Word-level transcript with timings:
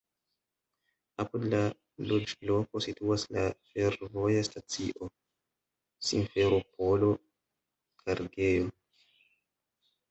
Apud 1.23 1.43
la 1.51 1.59
loĝloko 2.11 2.81
situas 2.87 3.27
la 3.37 3.45
fervoja 3.75 4.41
stacio 4.49 5.11
"Simferopolo-kargejo". 6.09 8.75